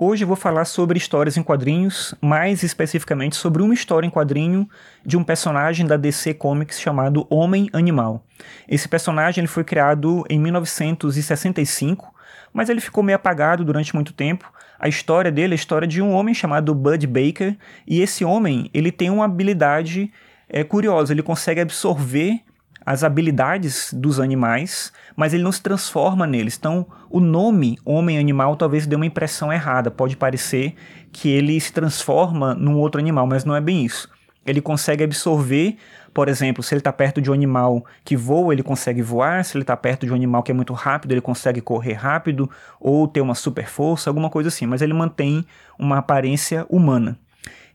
Hoje 0.00 0.22
eu 0.22 0.28
vou 0.28 0.36
falar 0.36 0.64
sobre 0.64 0.96
histórias 0.96 1.36
em 1.36 1.42
quadrinhos, 1.42 2.14
mais 2.20 2.62
especificamente 2.62 3.34
sobre 3.34 3.64
uma 3.64 3.74
história 3.74 4.06
em 4.06 4.10
quadrinho 4.10 4.70
de 5.04 5.16
um 5.16 5.24
personagem 5.24 5.84
da 5.84 5.96
DC 5.96 6.34
Comics 6.34 6.78
chamado 6.78 7.26
Homem 7.28 7.68
Animal. 7.72 8.24
Esse 8.68 8.88
personagem 8.88 9.40
ele 9.40 9.48
foi 9.48 9.64
criado 9.64 10.24
em 10.30 10.38
1965, 10.38 12.14
mas 12.52 12.68
ele 12.68 12.80
ficou 12.80 13.02
meio 13.02 13.16
apagado 13.16 13.64
durante 13.64 13.92
muito 13.92 14.12
tempo. 14.12 14.52
A 14.78 14.86
história 14.86 15.32
dele 15.32 15.54
é 15.54 15.56
a 15.56 15.56
história 15.56 15.88
de 15.88 16.00
um 16.00 16.12
homem 16.12 16.32
chamado 16.32 16.72
Bud 16.76 17.04
Baker, 17.04 17.56
e 17.84 18.00
esse 18.00 18.24
homem 18.24 18.70
ele 18.72 18.92
tem 18.92 19.10
uma 19.10 19.24
habilidade 19.24 20.12
é, 20.48 20.62
curiosa, 20.62 21.12
ele 21.12 21.24
consegue 21.24 21.60
absorver 21.60 22.44
as 22.88 23.04
habilidades 23.04 23.92
dos 23.92 24.18
animais, 24.18 24.90
mas 25.14 25.34
ele 25.34 25.42
não 25.42 25.52
se 25.52 25.60
transforma 25.60 26.26
neles. 26.26 26.56
Então, 26.56 26.86
o 27.10 27.20
nome 27.20 27.76
homem-animal 27.84 28.56
talvez 28.56 28.86
dê 28.86 28.96
uma 28.96 29.04
impressão 29.04 29.52
errada. 29.52 29.90
Pode 29.90 30.16
parecer 30.16 30.74
que 31.12 31.28
ele 31.28 31.60
se 31.60 31.70
transforma 31.70 32.54
num 32.54 32.78
outro 32.78 32.98
animal, 32.98 33.26
mas 33.26 33.44
não 33.44 33.54
é 33.54 33.60
bem 33.60 33.84
isso. 33.84 34.08
Ele 34.46 34.62
consegue 34.62 35.04
absorver, 35.04 35.76
por 36.14 36.28
exemplo, 36.30 36.62
se 36.62 36.72
ele 36.72 36.80
está 36.80 36.90
perto 36.90 37.20
de 37.20 37.30
um 37.30 37.34
animal 37.34 37.84
que 38.02 38.16
voa, 38.16 38.54
ele 38.54 38.62
consegue 38.62 39.02
voar. 39.02 39.44
Se 39.44 39.54
ele 39.58 39.64
está 39.64 39.76
perto 39.76 40.06
de 40.06 40.12
um 40.12 40.14
animal 40.14 40.42
que 40.42 40.50
é 40.50 40.54
muito 40.54 40.72
rápido, 40.72 41.12
ele 41.12 41.20
consegue 41.20 41.60
correr 41.60 41.92
rápido 41.92 42.50
ou 42.80 43.06
ter 43.06 43.20
uma 43.20 43.34
super 43.34 43.66
força, 43.66 44.08
alguma 44.08 44.30
coisa 44.30 44.48
assim. 44.48 44.64
Mas 44.64 44.80
ele 44.80 44.94
mantém 44.94 45.44
uma 45.78 45.98
aparência 45.98 46.64
humana. 46.70 47.18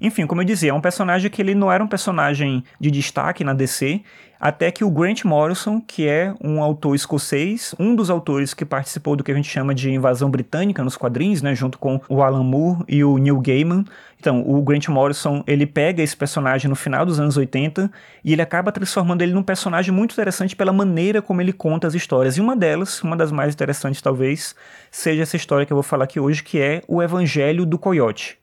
Enfim, 0.00 0.26
como 0.26 0.40
eu 0.40 0.44
dizia, 0.44 0.70
é 0.70 0.74
um 0.74 0.80
personagem 0.80 1.30
que 1.30 1.40
ele 1.40 1.54
não 1.54 1.70
era 1.70 1.82
um 1.82 1.86
personagem 1.86 2.64
de 2.80 2.90
destaque 2.90 3.44
na 3.44 3.52
DC, 3.52 4.02
até 4.42 4.72
que 4.72 4.82
o 4.82 4.90
Grant 4.90 5.22
Morrison, 5.24 5.80
que 5.80 6.08
é 6.08 6.34
um 6.42 6.60
autor 6.60 6.96
escocês, 6.96 7.72
um 7.78 7.94
dos 7.94 8.10
autores 8.10 8.52
que 8.52 8.64
participou 8.64 9.14
do 9.14 9.22
que 9.22 9.30
a 9.30 9.34
gente 9.36 9.48
chama 9.48 9.72
de 9.72 9.88
invasão 9.88 10.28
britânica 10.28 10.82
nos 10.82 10.96
quadrinhos, 10.96 11.40
né, 11.40 11.54
junto 11.54 11.78
com 11.78 12.00
o 12.08 12.20
Alan 12.20 12.42
Moore 12.42 12.82
e 12.88 13.04
o 13.04 13.18
Neil 13.18 13.40
Gaiman. 13.40 13.84
Então, 14.18 14.42
o 14.44 14.60
Grant 14.60 14.88
Morrison, 14.88 15.44
ele 15.46 15.64
pega 15.64 16.02
esse 16.02 16.16
personagem 16.16 16.68
no 16.68 16.74
final 16.74 17.06
dos 17.06 17.20
anos 17.20 17.36
80 17.36 17.88
e 18.24 18.32
ele 18.32 18.42
acaba 18.42 18.72
transformando 18.72 19.22
ele 19.22 19.32
num 19.32 19.44
personagem 19.44 19.94
muito 19.94 20.10
interessante 20.10 20.56
pela 20.56 20.72
maneira 20.72 21.22
como 21.22 21.40
ele 21.40 21.52
conta 21.52 21.86
as 21.86 21.94
histórias. 21.94 22.36
E 22.36 22.40
uma 22.40 22.56
delas, 22.56 23.00
uma 23.04 23.16
das 23.16 23.30
mais 23.30 23.54
interessantes 23.54 24.02
talvez, 24.02 24.56
seja 24.90 25.22
essa 25.22 25.36
história 25.36 25.64
que 25.64 25.72
eu 25.72 25.76
vou 25.76 25.84
falar 25.84 26.02
aqui 26.02 26.18
hoje, 26.18 26.42
que 26.42 26.58
é 26.58 26.82
o 26.88 27.00
Evangelho 27.00 27.64
do 27.64 27.78
Coyote. 27.78 28.41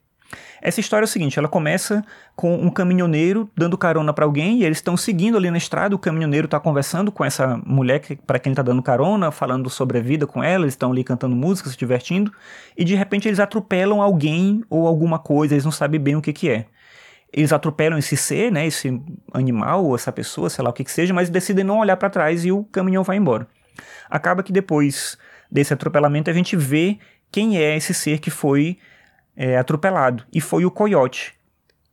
Essa 0.62 0.80
história 0.80 1.04
é 1.04 1.08
o 1.08 1.08
seguinte: 1.08 1.40
ela 1.40 1.48
começa 1.48 2.04
com 2.36 2.56
um 2.56 2.70
caminhoneiro 2.70 3.50
dando 3.56 3.78
carona 3.78 4.14
para 4.14 4.26
alguém 4.26 4.60
e 4.60 4.66
eles 4.66 4.78
estão 4.78 4.98
seguindo 4.98 5.38
ali 5.38 5.50
na 5.50 5.58
estrada. 5.58 5.96
O 5.96 6.00
caminhoneiro 6.00 6.46
está 6.46 6.60
conversando 6.60 7.12
com 7.12 7.24
essa 7.24 7.60
mulher 7.66 8.02
para 8.26 8.40
quem 8.40 8.52
está 8.52 8.62
dando 8.62 8.82
carona, 8.82 9.32
falando 9.32 9.70
sobre 9.70 9.98
a 9.98 10.02
vida 10.02 10.28
com 10.28 10.44
ela. 10.44 10.64
Eles 10.64 10.74
estão 10.74 10.92
ali 10.92 11.04
cantando 11.04 11.36
música, 11.36 11.70
se 11.70 11.78
divertindo 11.78 12.32
e 12.78 12.84
de 12.84 12.96
repente 12.96 13.28
eles 13.28 13.40
atropelam 13.40 14.02
alguém 14.02 14.64
ou 14.70 14.88
alguma 14.88 15.20
coisa. 15.20 15.54
Eles 15.54 15.66
não 15.66 15.72
sabem 15.72 16.00
bem 16.00 16.16
o 16.16 16.22
que, 16.22 16.34
que 16.34 16.50
é. 16.50 16.66
Eles 17.32 17.54
atropelam 17.54 18.00
esse 18.00 18.18
ser, 18.18 18.52
né, 18.52 18.66
esse 18.66 19.00
animal 19.32 19.86
ou 19.86 19.96
essa 19.96 20.12
pessoa, 20.12 20.50
sei 20.50 20.64
lá 20.64 20.72
o 20.72 20.74
que, 20.74 20.84
que 20.84 20.92
seja, 20.92 21.14
mas 21.14 21.30
decidem 21.30 21.64
não 21.64 21.78
olhar 21.78 21.96
para 21.96 22.10
trás 22.10 22.44
e 22.44 22.52
o 22.52 22.64
caminhão 22.64 23.04
vai 23.04 23.18
embora. 23.18 23.48
Acaba 24.10 24.42
que 24.42 24.52
depois 24.52 25.16
desse 25.52 25.72
atropelamento 25.72 26.30
a 26.30 26.34
gente 26.34 26.56
vê 26.56 26.98
quem 27.32 27.58
é 27.58 27.78
esse 27.78 27.94
ser 27.94 28.20
que 28.20 28.32
foi 28.32 28.80
é, 29.40 29.58
atropelado. 29.58 30.26
E 30.34 30.42
foi 30.42 30.66
o 30.66 30.72
coiote. 30.72 31.34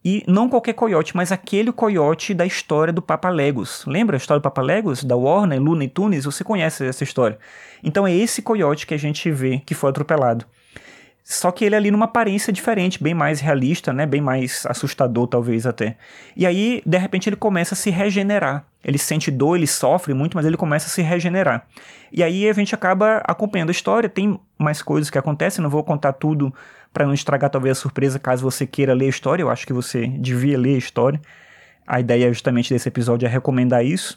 E 0.05 0.25
não 0.27 0.49
qualquer 0.49 0.73
coiote, 0.73 1.17
mas 1.17 1.31
aquele 1.31 1.73
coiote 1.73 2.35
da 2.35 2.45
história 2.45 2.93
do 2.93 3.01
Papa 3.01 3.29
Legos. 3.29 3.85
Lembra 3.87 4.17
a 4.17 4.19
história 4.19 4.41
do 4.41 4.43
Papa 4.43 4.61
Legos? 4.61 5.05
Da 5.05 5.17
Warner, 5.17 5.61
Luna 5.61 5.85
e 5.85 5.89
Tunes? 5.89 6.25
Você 6.25 6.43
conhece 6.43 6.85
essa 6.85 7.05
história. 7.05 7.39
Então 7.83 8.07
é 8.07 8.13
esse 8.13 8.43
coiote 8.43 8.87
que 8.87 8.95
a 8.95 8.99
gente 8.99 9.31
vê 9.31 9.63
que 9.65 9.75
foi 9.75 9.91
atropelado. 9.91 10.45
Só 11.29 11.51
que 11.51 11.65
ele 11.65 11.75
é 11.75 11.79
ali 11.79 11.91
numa 11.91 12.05
aparência 12.05 12.53
diferente, 12.53 13.03
bem 13.03 13.13
mais 13.13 13.41
realista, 13.41 13.93
né? 13.93 14.07
Bem 14.07 14.21
mais 14.21 14.65
assustador, 14.65 15.27
talvez 15.27 15.67
até. 15.67 15.97
E 16.37 16.47
aí, 16.47 16.81
de 16.87 16.97
repente, 16.97 17.29
ele 17.29 17.35
começa 17.35 17.75
a 17.75 17.77
se 17.77 17.91
regenerar. 17.91 18.65
Ele 18.85 18.97
sente 18.97 19.29
dor, 19.29 19.57
ele 19.57 19.67
sofre 19.67 20.15
muito, 20.15 20.37
mas 20.37 20.47
ele 20.47 20.57
começa 20.57 20.87
a 20.87 20.89
se 20.89 21.03
regenerar. 21.03 21.67
E 22.13 22.23
aí 22.23 22.49
a 22.49 22.53
gente 22.53 22.77
acaba 22.77 23.21
acompanhando 23.27 23.71
a 23.71 23.73
história. 23.73 24.09
Tem 24.09 24.39
mais 24.57 24.81
coisas 24.83 25.11
que 25.11 25.19
acontecem, 25.19 25.61
não 25.61 25.69
vou 25.69 25.83
contar 25.83 26.13
tudo 26.13 26.55
para 26.93 27.05
não 27.05 27.13
estragar 27.13 27.51
talvez 27.51 27.77
a 27.77 27.81
surpresa 27.81 28.21
caso 28.21 28.45
você 28.45 28.65
queira 28.65 28.95
ler 28.95 29.07
a 29.07 29.09
história. 29.09 29.43
Eu 29.43 29.51
acho 29.51 29.67
que 29.67 29.73
você 29.73 30.07
devia 30.07 30.57
ler 30.57 30.77
a 30.77 30.79
história. 30.79 31.21
A 31.85 31.99
ideia 31.99 32.33
justamente 32.33 32.73
desse 32.73 32.89
episódio 32.89 33.27
é 33.27 33.29
recomendar 33.29 33.85
isso. 33.85 34.17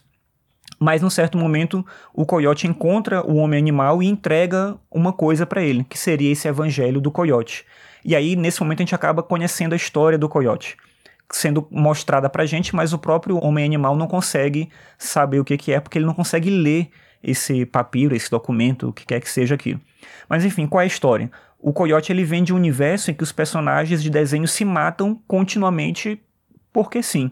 Mas 0.78 1.02
num 1.02 1.10
certo 1.10 1.38
momento, 1.38 1.86
o 2.14 2.26
coiote 2.26 2.68
encontra 2.68 3.26
o 3.26 3.36
homem 3.36 3.60
animal 3.60 4.04
e 4.04 4.08
entrega 4.08 4.78
uma 4.92 5.12
coisa 5.12 5.46
para 5.46 5.62
ele, 5.62 5.84
que 5.84 5.98
seria 5.98 6.32
esse 6.32 6.48
evangelho 6.48 7.02
do 7.02 7.12
coiote. 7.12 7.66
E 8.04 8.16
aí, 8.16 8.36
nesse 8.36 8.62
momento, 8.62 8.80
a 8.80 8.84
gente 8.84 8.96
acaba 8.96 9.24
conhecendo 9.24 9.74
a 9.74 9.76
história 9.76 10.18
do 10.18 10.30
coiote, 10.30 10.78
sendo 11.32 11.68
mostrada 11.70 12.30
pra 12.30 12.46
gente, 12.46 12.74
mas 12.76 12.94
o 12.94 12.98
próprio 12.98 13.38
homem 13.44 13.66
animal 13.66 13.96
não 13.96 14.08
consegue 14.08 14.70
saber 14.98 15.40
o 15.40 15.46
que, 15.46 15.58
que 15.58 15.74
é, 15.74 15.80
porque 15.80 15.98
ele 15.98 16.06
não 16.06 16.14
consegue 16.14 16.50
ler 16.50 16.90
esse 17.22 17.66
papiro, 17.66 18.16
esse 18.16 18.32
documento, 18.32 18.90
o 18.90 18.94
que 18.94 19.06
quer 19.06 19.20
que 19.20 19.30
seja 19.30 19.56
aquilo. 19.56 19.82
Mas 20.30 20.46
enfim, 20.46 20.66
qual 20.66 20.80
é 20.80 20.86
a 20.86 20.88
história? 20.88 21.30
O 21.60 21.74
coiote 21.74 22.12
ele 22.12 22.24
vem 22.24 22.42
de 22.42 22.54
um 22.54 22.56
universo 22.56 23.12
em 23.12 23.14
que 23.14 23.24
os 23.24 23.34
personagens 23.34 24.02
de 24.02 24.10
desenho 24.10 24.48
se 24.48 24.64
matam 24.64 25.22
continuamente 25.28 26.22
porque 26.72 27.04
sim 27.04 27.32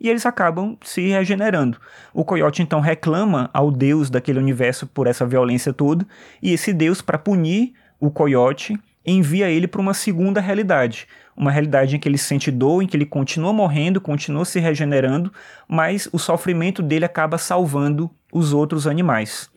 e 0.00 0.08
eles 0.08 0.24
acabam 0.24 0.76
se 0.82 1.08
regenerando. 1.08 1.78
O 2.12 2.24
coiote 2.24 2.62
então 2.62 2.80
reclama 2.80 3.50
ao 3.52 3.70
deus 3.70 4.10
daquele 4.10 4.38
universo 4.38 4.86
por 4.86 5.06
essa 5.06 5.26
violência 5.26 5.72
toda, 5.72 6.06
e 6.42 6.52
esse 6.52 6.72
deus, 6.72 7.00
para 7.02 7.18
punir 7.18 7.72
o 8.00 8.10
coiote, 8.10 8.78
envia 9.04 9.50
ele 9.50 9.66
para 9.66 9.80
uma 9.80 9.94
segunda 9.94 10.40
realidade. 10.40 11.06
Uma 11.36 11.50
realidade 11.50 11.96
em 11.96 11.98
que 11.98 12.08
ele 12.08 12.18
sente 12.18 12.50
dor, 12.50 12.82
em 12.82 12.86
que 12.86 12.96
ele 12.96 13.06
continua 13.06 13.52
morrendo, 13.52 14.00
continua 14.00 14.44
se 14.44 14.60
regenerando, 14.60 15.32
mas 15.68 16.08
o 16.12 16.18
sofrimento 16.18 16.82
dele 16.82 17.04
acaba 17.04 17.38
salvando 17.38 18.10
os 18.32 18.52
outros 18.52 18.86
animais 18.86 19.50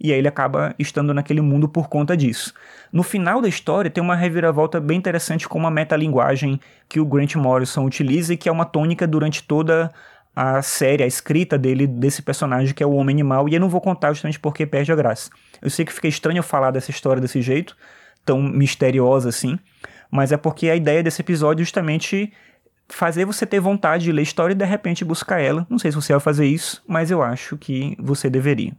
e 0.00 0.12
aí 0.12 0.18
ele 0.18 0.28
acaba 0.28 0.74
estando 0.78 1.12
naquele 1.12 1.40
mundo 1.40 1.68
por 1.68 1.88
conta 1.88 2.16
disso. 2.16 2.54
No 2.92 3.02
final 3.02 3.40
da 3.40 3.48
história 3.48 3.90
tem 3.90 4.02
uma 4.02 4.14
reviravolta 4.14 4.80
bem 4.80 4.96
interessante 4.96 5.48
com 5.48 5.58
uma 5.58 5.70
metalinguagem 5.70 6.60
que 6.88 7.00
o 7.00 7.04
Grant 7.04 7.34
Morrison 7.36 7.84
utiliza 7.84 8.34
e 8.34 8.36
que 8.36 8.48
é 8.48 8.52
uma 8.52 8.64
tônica 8.64 9.06
durante 9.06 9.42
toda 9.42 9.90
a 10.34 10.62
série, 10.62 11.02
a 11.02 11.06
escrita 11.06 11.58
dele, 11.58 11.84
desse 11.86 12.22
personagem 12.22 12.72
que 12.72 12.82
é 12.82 12.86
o 12.86 12.92
Homem 12.92 13.14
Animal, 13.14 13.48
e 13.48 13.54
eu 13.54 13.60
não 13.60 13.68
vou 13.68 13.80
contar 13.80 14.12
justamente 14.12 14.38
porque 14.38 14.64
perde 14.64 14.92
a 14.92 14.96
graça. 14.96 15.30
Eu 15.60 15.68
sei 15.68 15.84
que 15.84 15.92
fica 15.92 16.06
estranho 16.06 16.38
eu 16.38 16.44
falar 16.44 16.70
dessa 16.70 16.92
história 16.92 17.20
desse 17.20 17.42
jeito, 17.42 17.76
tão 18.24 18.40
misteriosa 18.40 19.30
assim, 19.30 19.58
mas 20.10 20.30
é 20.30 20.36
porque 20.36 20.70
a 20.70 20.76
ideia 20.76 21.02
desse 21.02 21.22
episódio 21.22 21.62
é 21.62 21.64
justamente 21.64 22.32
fazer 22.88 23.24
você 23.24 23.44
ter 23.44 23.58
vontade 23.58 24.04
de 24.04 24.12
ler 24.12 24.20
a 24.20 24.22
história 24.22 24.54
e 24.54 24.56
de 24.56 24.64
repente 24.64 25.04
buscar 25.04 25.40
ela. 25.40 25.66
Não 25.68 25.78
sei 25.78 25.90
se 25.90 25.96
você 25.96 26.12
vai 26.12 26.20
fazer 26.20 26.46
isso, 26.46 26.82
mas 26.86 27.10
eu 27.10 27.20
acho 27.20 27.56
que 27.56 27.96
você 27.98 28.30
deveria. 28.30 28.72